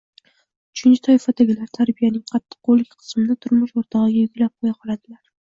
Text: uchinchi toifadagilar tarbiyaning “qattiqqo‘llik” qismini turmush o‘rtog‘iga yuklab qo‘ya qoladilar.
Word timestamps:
uchinchi 0.77 1.03
toifadagilar 1.07 1.69
tarbiyaning 1.79 2.23
“qattiqqo‘llik” 2.33 2.97
qismini 3.03 3.37
turmush 3.47 3.77
o‘rtog‘iga 3.83 4.27
yuklab 4.27 4.53
qo‘ya 4.59 4.75
qoladilar. 4.81 5.23